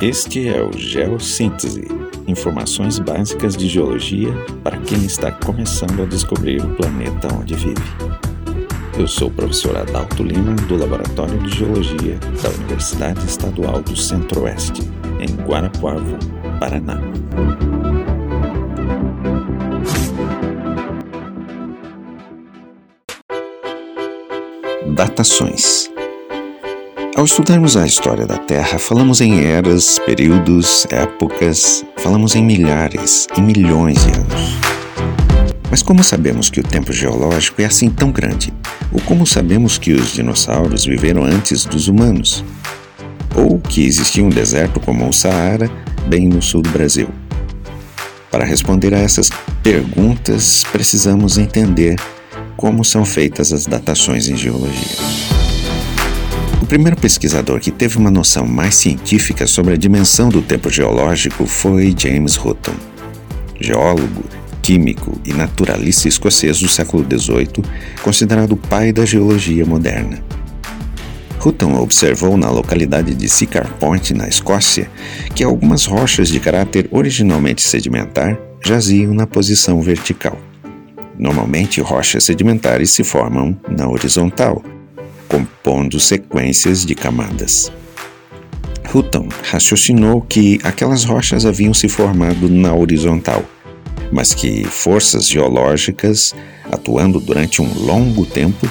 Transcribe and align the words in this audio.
Este 0.00 0.48
é 0.48 0.62
o 0.62 0.72
Geossíntese, 0.72 1.86
informações 2.26 2.98
básicas 2.98 3.54
de 3.54 3.68
geologia 3.68 4.32
para 4.64 4.78
quem 4.78 5.04
está 5.04 5.30
começando 5.30 6.02
a 6.02 6.06
descobrir 6.06 6.64
o 6.64 6.74
planeta 6.74 7.28
onde 7.34 7.54
vive. 7.54 7.82
Eu 8.98 9.06
sou 9.06 9.28
o 9.28 9.30
professor 9.30 9.76
Adalto 9.76 10.22
Lima, 10.22 10.54
do 10.54 10.78
Laboratório 10.78 11.38
de 11.40 11.54
Geologia 11.54 12.18
da 12.42 12.48
Universidade 12.48 13.22
Estadual 13.26 13.82
do 13.82 13.94
Centro-Oeste, 13.94 14.80
em 15.20 15.36
Guarapuava, 15.44 16.18
Paraná. 16.58 16.98
Datações 24.96 25.90
ao 27.20 27.26
estudarmos 27.26 27.76
a 27.76 27.84
história 27.84 28.26
da 28.26 28.38
Terra, 28.38 28.78
falamos 28.78 29.20
em 29.20 29.44
eras, 29.44 29.98
períodos, 30.06 30.86
épocas, 30.88 31.84
falamos 31.98 32.34
em 32.34 32.42
milhares 32.42 33.26
e 33.36 33.42
milhões 33.42 34.02
de 34.02 34.12
anos. 34.12 34.56
Mas 35.70 35.82
como 35.82 36.02
sabemos 36.02 36.48
que 36.48 36.60
o 36.60 36.62
tempo 36.62 36.94
geológico 36.94 37.60
é 37.60 37.66
assim 37.66 37.90
tão 37.90 38.10
grande? 38.10 38.50
Ou 38.90 39.02
como 39.02 39.26
sabemos 39.26 39.76
que 39.76 39.92
os 39.92 40.14
dinossauros 40.14 40.86
viveram 40.86 41.22
antes 41.22 41.66
dos 41.66 41.88
humanos? 41.88 42.42
Ou 43.36 43.58
que 43.58 43.84
existia 43.84 44.24
um 44.24 44.30
deserto 44.30 44.80
como 44.80 45.06
o 45.06 45.12
Saara, 45.12 45.70
bem 46.06 46.26
no 46.26 46.40
sul 46.40 46.62
do 46.62 46.70
Brasil? 46.70 47.10
Para 48.30 48.46
responder 48.46 48.94
a 48.94 48.98
essas 48.98 49.28
perguntas, 49.62 50.64
precisamos 50.72 51.36
entender 51.36 52.00
como 52.56 52.82
são 52.82 53.04
feitas 53.04 53.52
as 53.52 53.66
datações 53.66 54.26
em 54.26 54.38
geologia 54.38 55.49
primeiro 56.70 56.96
pesquisador 56.96 57.58
que 57.58 57.72
teve 57.72 57.98
uma 57.98 58.12
noção 58.12 58.46
mais 58.46 58.76
científica 58.76 59.44
sobre 59.44 59.74
a 59.74 59.76
dimensão 59.76 60.28
do 60.28 60.40
tempo 60.40 60.70
geológico 60.70 61.44
foi 61.44 61.92
James 61.98 62.38
Hutton. 62.38 62.74
Geólogo, 63.60 64.22
químico 64.62 65.20
e 65.24 65.32
naturalista 65.32 66.06
escocês 66.06 66.60
do 66.60 66.68
século 66.68 67.04
XVIII, 67.04 67.64
considerado 68.04 68.52
o 68.52 68.56
pai 68.56 68.92
da 68.92 69.04
geologia 69.04 69.66
moderna. 69.66 70.22
Hutton 71.44 71.74
observou 71.74 72.36
na 72.36 72.48
localidade 72.48 73.16
de 73.16 73.28
Siccar 73.28 73.68
Point, 73.80 74.14
na 74.14 74.28
Escócia, 74.28 74.88
que 75.34 75.42
algumas 75.42 75.86
rochas 75.86 76.28
de 76.28 76.38
caráter 76.38 76.86
originalmente 76.92 77.62
sedimentar 77.62 78.38
jaziam 78.64 79.12
na 79.12 79.26
posição 79.26 79.82
vertical. 79.82 80.38
Normalmente, 81.18 81.80
rochas 81.80 82.22
sedimentares 82.22 82.92
se 82.92 83.02
formam 83.02 83.58
na 83.68 83.88
horizontal, 83.88 84.62
compondo 85.30 86.00
sequências 86.00 86.84
de 86.84 86.94
camadas. 86.94 87.70
Hutton 88.92 89.28
raciocinou 89.48 90.20
que 90.20 90.58
aquelas 90.64 91.04
rochas 91.04 91.46
haviam 91.46 91.72
se 91.72 91.88
formado 91.88 92.48
na 92.48 92.74
horizontal, 92.74 93.44
mas 94.10 94.34
que 94.34 94.64
forças 94.64 95.28
geológicas, 95.28 96.34
atuando 96.70 97.20
durante 97.20 97.62
um 97.62 97.72
longo 97.72 98.26
tempo, 98.26 98.68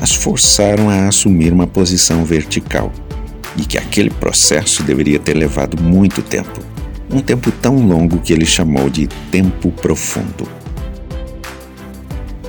as 0.00 0.12
forçaram 0.12 0.90
a 0.90 1.06
assumir 1.06 1.52
uma 1.52 1.68
posição 1.68 2.24
vertical, 2.24 2.92
e 3.56 3.64
que 3.64 3.78
aquele 3.78 4.10
processo 4.10 4.82
deveria 4.82 5.20
ter 5.20 5.34
levado 5.34 5.80
muito 5.80 6.22
tempo, 6.22 6.60
um 7.08 7.20
tempo 7.20 7.52
tão 7.52 7.86
longo 7.86 8.18
que 8.18 8.32
ele 8.32 8.46
chamou 8.46 8.90
de 8.90 9.06
tempo 9.30 9.70
profundo. 9.70 10.59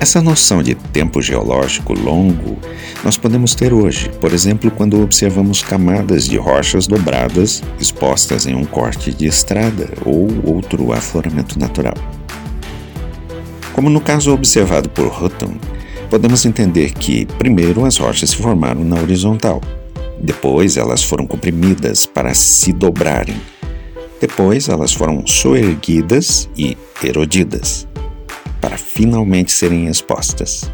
Essa 0.02 0.20
noção 0.20 0.64
de 0.64 0.74
tempo 0.74 1.22
geológico 1.22 1.92
longo 1.92 2.58
nós 3.04 3.16
podemos 3.16 3.54
ter 3.54 3.72
hoje, 3.72 4.10
por 4.20 4.32
exemplo, 4.32 4.68
quando 4.68 5.00
observamos 5.00 5.62
camadas 5.62 6.26
de 6.26 6.36
rochas 6.36 6.88
dobradas 6.88 7.62
expostas 7.78 8.44
em 8.44 8.52
um 8.52 8.64
corte 8.64 9.14
de 9.14 9.28
estrada 9.28 9.88
ou 10.04 10.28
outro 10.44 10.92
afloramento 10.92 11.56
natural. 11.56 11.94
Como 13.72 13.88
no 13.88 14.00
caso 14.00 14.34
observado 14.34 14.88
por 14.88 15.06
Hutton, 15.06 15.54
podemos 16.10 16.44
entender 16.44 16.92
que, 16.94 17.24
primeiro, 17.38 17.84
as 17.84 17.96
rochas 17.96 18.30
se 18.30 18.36
formaram 18.36 18.82
na 18.82 18.96
horizontal, 18.96 19.60
depois 20.20 20.76
elas 20.76 21.04
foram 21.04 21.28
comprimidas 21.28 22.06
para 22.06 22.34
se 22.34 22.72
dobrarem, 22.72 23.40
depois 24.20 24.68
elas 24.68 24.92
foram 24.92 25.24
soerguidas 25.28 26.50
e 26.58 26.76
erodidas 27.04 27.86
para 28.62 28.78
finalmente 28.78 29.50
serem 29.50 29.88
expostas. 29.88 30.70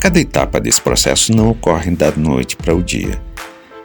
Cada 0.00 0.18
etapa 0.18 0.60
desse 0.60 0.80
processo 0.80 1.32
não 1.32 1.50
ocorre 1.50 1.92
da 1.92 2.10
noite 2.10 2.56
para 2.56 2.74
o 2.74 2.82
dia. 2.82 3.22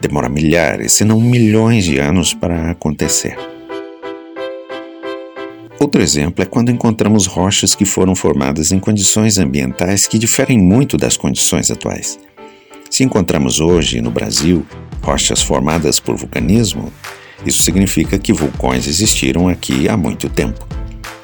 Demora 0.00 0.28
milhares, 0.28 0.92
se 0.92 1.04
não 1.04 1.20
milhões 1.20 1.84
de 1.84 1.98
anos 1.98 2.34
para 2.34 2.72
acontecer. 2.72 3.38
Outro 5.78 6.02
exemplo 6.02 6.42
é 6.42 6.46
quando 6.46 6.70
encontramos 6.70 7.26
rochas 7.26 7.74
que 7.74 7.84
foram 7.84 8.16
formadas 8.16 8.72
em 8.72 8.80
condições 8.80 9.38
ambientais 9.38 10.06
que 10.06 10.18
diferem 10.18 10.58
muito 10.58 10.96
das 10.96 11.16
condições 11.16 11.70
atuais. 11.70 12.18
Se 12.90 13.04
encontramos 13.04 13.60
hoje, 13.60 14.00
no 14.00 14.10
Brasil, 14.10 14.66
rochas 15.02 15.42
formadas 15.42 16.00
por 16.00 16.16
vulcanismo, 16.16 16.92
isso 17.44 17.62
significa 17.62 18.18
que 18.18 18.32
vulcões 18.32 18.88
existiram 18.88 19.48
aqui 19.48 19.88
há 19.88 19.96
muito 19.96 20.28
tempo 20.28 20.75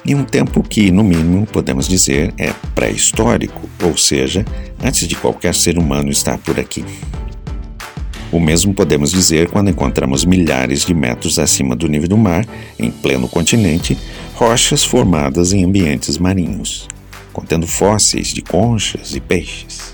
em 0.05 0.15
um 0.15 0.25
tempo 0.25 0.63
que, 0.63 0.91
no 0.91 1.05
mínimo, 1.05 1.47
podemos 1.47 1.87
dizer 1.87 2.35
é 2.37 2.53
pré-histórico, 2.75 3.69
ou 3.83 3.97
seja, 3.97 4.45
antes 4.83 5.07
de 5.07 5.15
qualquer 5.15 5.55
ser 5.55 5.79
humano 5.79 6.11
estar 6.11 6.39
por 6.39 6.59
aqui. 6.59 6.85
O 8.33 8.41
mesmo 8.41 8.73
podemos 8.73 9.13
dizer 9.13 9.51
quando 9.51 9.71
encontramos 9.71 10.25
milhares 10.25 10.87
de 10.87 10.95
metros 10.95 11.39
acima 11.39 11.77
do 11.77 11.87
nível 11.87 12.09
do 12.09 12.17
mar, 12.17 12.47
em 12.79 12.91
pleno 12.91 13.29
continente, 13.29 13.97
rochas 14.35 14.83
formadas 14.83 15.53
em 15.53 15.65
ambientes 15.65 16.17
marinhos, 16.19 16.89
contendo 17.33 17.67
fósseis 17.67 18.29
de 18.29 18.41
conchas 18.41 19.15
e 19.15 19.21
peixes. 19.21 19.92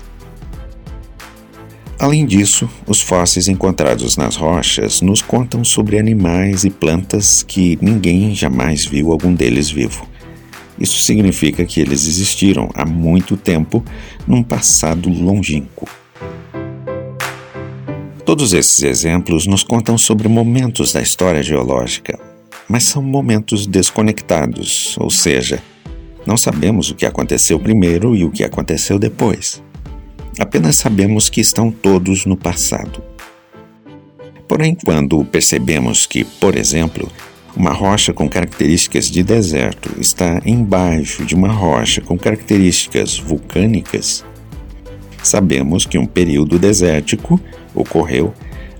Além 1.99 2.25
disso, 2.25 2.69
os 2.87 3.01
fósseis 3.01 3.49
encontrados 3.49 4.15
nas 4.15 4.37
rochas 4.37 5.01
nos 5.01 5.21
contam 5.21 5.65
sobre 5.65 5.99
animais 5.99 6.63
e 6.63 6.69
plantas 6.69 7.43
que 7.43 7.77
ninguém 7.81 8.33
jamais 8.33 8.85
viu 8.85 9.11
algum 9.11 9.33
deles 9.33 9.69
vivo. 9.69 10.07
Isso 10.79 11.01
significa 11.01 11.65
que 11.65 11.81
eles 11.81 12.07
existiram 12.07 12.69
há 12.73 12.85
muito 12.85 13.35
tempo, 13.35 13.83
num 14.25 14.41
passado 14.41 15.09
longínquo. 15.09 15.89
Todos 18.23 18.53
esses 18.53 18.81
exemplos 18.81 19.45
nos 19.45 19.61
contam 19.61 19.97
sobre 19.97 20.29
momentos 20.29 20.93
da 20.93 21.01
história 21.01 21.43
geológica, 21.43 22.17
mas 22.69 22.83
são 22.83 23.03
momentos 23.03 23.67
desconectados, 23.67 24.95
ou 24.97 25.09
seja, 25.09 25.61
não 26.25 26.37
sabemos 26.37 26.89
o 26.91 26.95
que 26.95 27.05
aconteceu 27.05 27.59
primeiro 27.59 28.15
e 28.15 28.23
o 28.23 28.31
que 28.31 28.45
aconteceu 28.45 28.97
depois. 28.97 29.61
Apenas 30.39 30.77
sabemos 30.77 31.29
que 31.29 31.41
estão 31.41 31.69
todos 31.69 32.25
no 32.25 32.37
passado. 32.37 33.03
Porém, 34.47 34.73
quando 34.73 35.23
percebemos 35.25 36.05
que, 36.05 36.23
por 36.23 36.55
exemplo, 36.55 37.11
uma 37.57 37.73
rocha 37.73 38.13
com 38.13 38.29
características 38.29 39.11
de 39.11 39.21
deserto 39.21 39.91
está 39.99 40.41
embaixo 40.45 41.25
de 41.25 41.35
uma 41.35 41.49
rocha 41.49 41.99
com 41.99 42.17
características 42.17 43.19
vulcânicas, 43.19 44.23
sabemos 45.21 45.85
que 45.85 45.97
um 45.97 46.05
período 46.05 46.57
desértico 46.57 47.37
ocorreu 47.75 48.33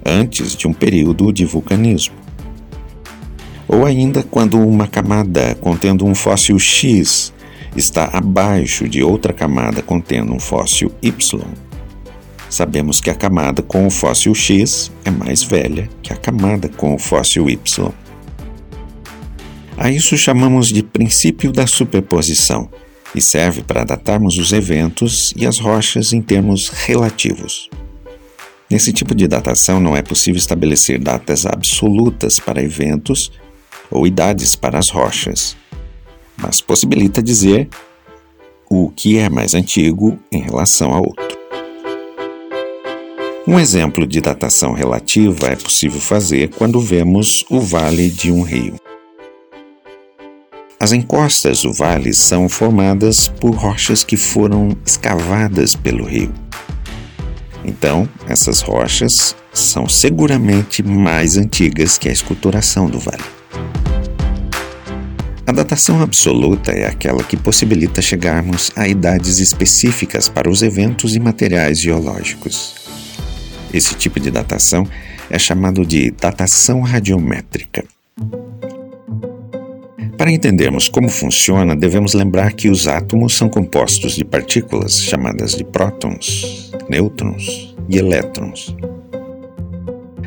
antes 0.05 0.55
de 0.55 0.65
um 0.65 0.71
período 0.73 1.31
de 1.33 1.43
vulcanismo. 1.43 2.15
Ou 3.67 3.85
ainda 3.85 4.23
quando 4.23 4.57
uma 4.57 4.87
camada 4.87 5.55
contendo 5.55 6.05
um 6.05 6.15
fóssil 6.15 6.57
X 6.57 7.33
está 7.75 8.09
abaixo 8.13 8.87
de 8.87 9.03
outra 9.03 9.33
camada 9.33 9.81
contendo 9.81 10.33
um 10.33 10.39
fóssil 10.39 10.91
Y. 11.01 11.41
Sabemos 12.49 12.99
que 12.99 13.09
a 13.09 13.15
camada 13.15 13.61
com 13.61 13.85
o 13.85 13.91
fóssil 13.91 14.33
X 14.33 14.91
é 15.05 15.11
mais 15.11 15.43
velha 15.43 15.87
que 16.01 16.11
a 16.11 16.15
camada 16.15 16.67
com 16.67 16.95
o 16.95 16.99
fóssil 16.99 17.49
Y. 17.49 17.91
A 19.77 19.91
isso 19.91 20.17
chamamos 20.17 20.67
de 20.67 20.81
princípio 20.81 21.51
da 21.51 21.67
superposição 21.67 22.69
e 23.13 23.21
serve 23.21 23.61
para 23.61 23.83
datarmos 23.83 24.37
os 24.37 24.51
eventos 24.51 25.33
e 25.35 25.45
as 25.45 25.59
rochas 25.59 26.11
em 26.11 26.21
termos 26.21 26.69
relativos. 26.69 27.69
Nesse 28.69 28.91
tipo 28.91 29.15
de 29.15 29.27
datação 29.27 29.79
não 29.79 29.95
é 29.95 30.01
possível 30.01 30.37
estabelecer 30.37 30.99
datas 30.99 31.45
absolutas 31.45 32.39
para 32.39 32.61
eventos 32.61 33.31
ou 33.89 34.05
idades 34.05 34.55
para 34.55 34.77
as 34.77 34.89
rochas 34.89 35.55
mas 36.41 36.61
possibilita 36.61 37.21
dizer 37.21 37.69
o 38.69 38.89
que 38.89 39.17
é 39.17 39.29
mais 39.29 39.53
antigo 39.53 40.19
em 40.31 40.41
relação 40.41 40.93
a 40.93 40.99
outro. 40.99 41.39
Um 43.47 43.59
exemplo 43.59 44.05
de 44.05 44.21
datação 44.21 44.73
relativa 44.73 45.47
é 45.47 45.55
possível 45.55 45.99
fazer 45.99 46.49
quando 46.49 46.79
vemos 46.79 47.43
o 47.49 47.59
vale 47.59 48.09
de 48.09 48.31
um 48.31 48.43
rio. 48.43 48.75
As 50.79 50.91
encostas 50.91 51.63
do 51.63 51.73
vale 51.73 52.13
são 52.13 52.47
formadas 52.47 53.27
por 53.27 53.55
rochas 53.55 54.03
que 54.03 54.15
foram 54.15 54.77
escavadas 54.85 55.75
pelo 55.75 56.05
rio. 56.05 56.31
Então, 57.65 58.07
essas 58.27 58.61
rochas 58.61 59.35
são 59.51 59.89
seguramente 59.89 60.81
mais 60.83 61.35
antigas 61.35 61.97
que 61.97 62.07
a 62.07 62.11
esculturação 62.11 62.87
do 62.87 62.99
vale. 62.99 63.38
A 65.49 65.51
datação 65.51 65.99
absoluta 65.99 66.71
é 66.71 66.85
aquela 66.85 67.23
que 67.23 67.35
possibilita 67.35 68.03
chegarmos 68.03 68.69
a 68.75 68.87
idades 68.87 69.39
específicas 69.39 70.29
para 70.29 70.47
os 70.47 70.61
eventos 70.61 71.15
e 71.15 71.19
materiais 71.19 71.79
geológicos. 71.79 72.75
Esse 73.73 73.95
tipo 73.95 74.19
de 74.19 74.29
datação 74.29 74.87
é 75.27 75.39
chamado 75.39 75.83
de 75.83 76.11
datação 76.11 76.81
radiométrica. 76.81 77.83
Para 80.15 80.31
entendermos 80.31 80.87
como 80.87 81.09
funciona, 81.09 81.75
devemos 81.75 82.13
lembrar 82.13 82.53
que 82.53 82.69
os 82.69 82.87
átomos 82.87 83.35
são 83.35 83.49
compostos 83.49 84.15
de 84.15 84.23
partículas 84.23 85.01
chamadas 85.01 85.55
de 85.55 85.63
prótons, 85.63 86.71
nêutrons 86.87 87.75
e 87.89 87.97
elétrons. 87.97 88.75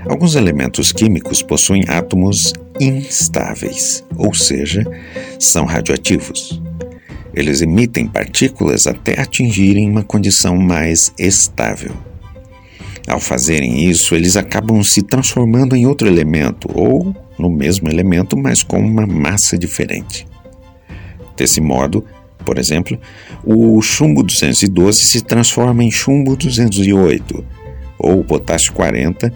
Alguns 0.05 0.35
elementos 0.35 0.91
químicos 0.91 1.45
possuem 1.45 1.85
átomos 1.87 2.53
instáveis, 2.81 4.05
ou 4.17 4.35
seja, 4.35 4.85
são 5.39 5.65
radioativos. 5.65 6.61
Eles 7.35 7.63
emitem 7.63 8.07
partículas 8.07 8.87
até 8.87 9.21
atingirem 9.21 9.91
uma 9.91 10.03
condição 10.03 10.57
mais 10.57 11.13
estável. 11.19 11.93
Ao 13.09 13.19
fazerem 13.19 13.89
isso, 13.89 14.15
eles 14.15 14.37
acabam 14.37 14.83
se 14.83 15.03
transformando 15.03 15.75
em 15.75 15.87
outro 15.87 16.07
elemento 16.07 16.69
ou 16.73 17.15
no 17.39 17.51
mesmo 17.51 17.89
elemento, 17.89 18.37
mas 18.37 18.63
com 18.63 18.79
uma 18.79 19.07
massa 19.07 19.59
diferente. 19.59 20.27
Desse 21.37 21.61
modo, 21.61 22.05
por 22.45 22.59
exemplo, 22.59 22.99
o 23.45 23.81
chumbo 23.81 24.23
212 24.23 25.05
se 25.05 25.21
transforma 25.23 25.83
em 25.83 25.91
chumbo 25.91 26.37
208, 26.37 27.45
ou 27.99 28.21
o 28.21 28.25
potássio 28.25 28.73
40 28.73 29.33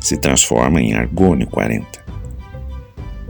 se 0.00 0.16
transforma 0.16 0.80
em 0.80 0.94
argônio 0.94 1.46
40. 1.46 2.09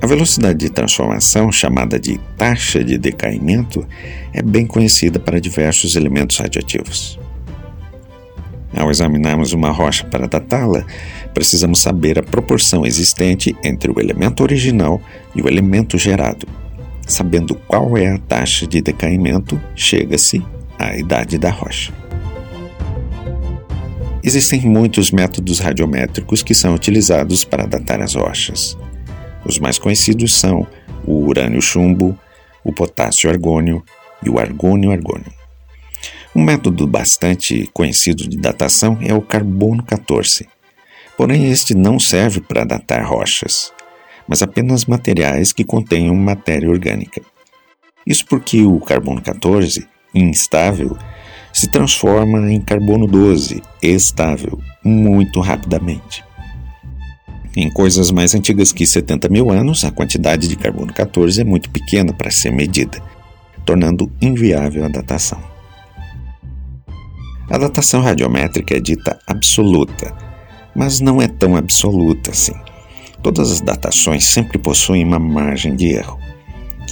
A 0.03 0.07
velocidade 0.07 0.59
de 0.59 0.71
transformação, 0.71 1.53
chamada 1.53 2.01
de 2.01 2.19
taxa 2.37 2.83
de 2.83 2.97
decaimento, 2.97 3.87
é 4.33 4.41
bem 4.41 4.67
conhecida 4.67 5.21
para 5.21 5.39
diversos 5.39 5.95
elementos 5.95 6.39
radioativos. 6.39 7.19
Ao 8.75 8.91
examinarmos 8.91 9.53
uma 9.53 9.71
rocha 9.71 10.07
para 10.07 10.27
datá-la, 10.27 10.87
precisamos 11.35 11.81
saber 11.81 12.19
a 12.19 12.23
proporção 12.23 12.87
existente 12.87 13.55
entre 13.63 13.91
o 13.91 14.01
elemento 14.01 14.43
original 14.43 15.03
e 15.35 15.43
o 15.43 15.49
elemento 15.49 15.99
gerado. 15.99 16.49
Sabendo 17.07 17.55
qual 17.55 17.99
é 17.99 18.09
a 18.09 18.19
taxa 18.19 18.67
de 18.67 18.81
decaimento, 18.81 19.61
chega-se 19.75 20.43
à 20.79 20.97
idade 20.97 21.37
da 21.37 21.51
rocha. 21.51 21.93
Existem 24.23 24.63
muitos 24.63 25.11
métodos 25.11 25.59
radiométricos 25.59 26.43
que 26.43 26.55
são 26.55 26.75
utilizados 26.75 27.45
para 27.45 27.67
datar 27.67 28.01
as 28.01 28.15
rochas. 28.15 28.79
Os 29.45 29.59
mais 29.59 29.79
conhecidos 29.79 30.35
são 30.35 30.67
o 31.05 31.27
urânio-chumbo, 31.27 32.19
o 32.63 32.73
potássio-argônio 32.73 33.83
e 34.23 34.29
o 34.29 34.39
argônio-argônio. 34.39 35.33
Um 36.35 36.45
método 36.45 36.87
bastante 36.87 37.69
conhecido 37.73 38.29
de 38.29 38.37
datação 38.37 38.99
é 39.01 39.13
o 39.13 39.23
carbono 39.23 39.83
14. 39.83 40.49
Porém, 41.17 41.51
este 41.51 41.75
não 41.75 41.99
serve 41.99 42.41
para 42.41 42.65
datar 42.65 43.05
rochas, 43.05 43.73
mas 44.29 44.43
apenas 44.43 44.85
materiais 44.85 45.53
que 45.53 45.65
contenham 45.65 46.15
matéria 46.15 46.71
orgânica. 46.71 47.21
Isso 48.07 48.25
porque 48.27 48.63
o 48.63 48.79
carbono 48.81 49.21
14, 49.21 49.87
instável, 50.15 50.97
se 51.53 51.69
transforma 51.69 52.51
em 52.53 52.61
carbono 52.61 53.07
12, 53.07 53.63
estável, 53.83 54.61
muito 54.85 55.41
rapidamente. 55.41 56.25
Em 57.57 57.71
coisas 57.71 58.11
mais 58.11 58.35
antigas 58.35 58.73
que 58.73 58.87
70 58.87 59.29
mil 59.29 59.51
anos, 59.51 59.85
a 59.85 59.91
quantidade 59.91 60.47
de 60.47 60.57
carbono 60.57 60.93
14 60.93 61.41
é 61.41 61.45
muito 61.45 61.69
pequena 61.71 62.13
para 62.13 62.31
ser 62.31 62.53
medida, 62.53 63.03
tornando 63.65 64.11
inviável 64.21 64.85
a 64.85 64.89
datação. 64.89 65.41
A 67.51 67.59
datação 67.59 68.01
radiométrica 68.01 68.77
é 68.77 68.81
dita 68.81 69.19
absoluta, 69.27 70.15
mas 70.75 71.01
não 71.01 71.21
é 71.21 71.27
tão 71.27 71.57
absoluta 71.57 72.31
assim. 72.31 72.55
Todas 73.23 73.51
as 73.51 73.61
datações 73.61 74.25
sempre 74.25 74.59
possuem 74.59 75.05
uma 75.05 75.19
margem 75.19 75.75
de 75.75 75.89
erro. 75.89 76.19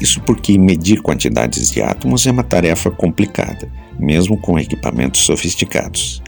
Isso 0.00 0.20
porque 0.22 0.58
medir 0.58 1.00
quantidades 1.00 1.70
de 1.70 1.80
átomos 1.80 2.26
é 2.26 2.30
uma 2.30 2.42
tarefa 2.42 2.90
complicada 2.90 3.70
mesmo 3.98 4.36
com 4.36 4.58
equipamentos 4.58 5.22
sofisticados. 5.22 6.22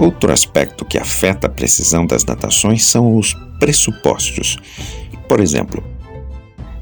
Outro 0.00 0.32
aspecto 0.32 0.84
que 0.84 0.96
afeta 0.96 1.46
a 1.46 1.50
precisão 1.50 2.06
das 2.06 2.24
datações 2.24 2.84
são 2.84 3.18
os 3.18 3.34
pressupostos. 3.58 4.56
Por 5.28 5.40
exemplo, 5.40 5.84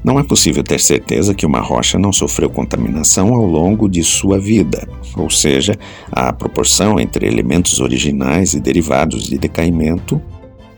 não 0.03 0.17
é 0.17 0.23
possível 0.23 0.63
ter 0.63 0.79
certeza 0.79 1.33
que 1.33 1.45
uma 1.45 1.59
rocha 1.59 1.99
não 1.99 2.13
sofreu 2.13 2.49
contaminação 2.49 3.33
ao 3.33 3.45
longo 3.45 3.89
de 3.89 4.03
sua 4.03 4.39
vida, 4.39 4.87
ou 5.17 5.29
seja, 5.29 5.77
a 6.09 6.31
proporção 6.31 6.97
entre 6.97 7.27
elementos 7.27 7.81
originais 7.81 8.53
e 8.53 8.59
derivados 8.61 9.25
de 9.25 9.37
decaimento 9.37 10.21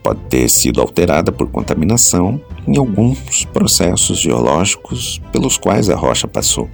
pode 0.02 0.18
ter 0.28 0.50
sido 0.50 0.80
alterada 0.80 1.30
por 1.30 1.48
contaminação 1.48 2.40
em 2.66 2.76
alguns 2.76 3.44
processos 3.52 4.18
geológicos 4.18 5.22
pelos 5.30 5.56
quais 5.56 5.88
a 5.88 5.94
rocha 5.94 6.26
passou. 6.26 6.68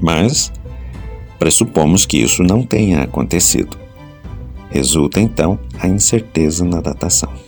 Mas 0.00 0.50
Pressupomos 1.38 2.06
que 2.06 2.18
isso 2.18 2.42
não 2.42 2.62
tenha 2.62 3.02
acontecido. 3.02 3.85
Resulta 4.70 5.20
então 5.20 5.58
a 5.78 5.86
incerteza 5.88 6.64
na 6.64 6.80
datação. 6.80 7.45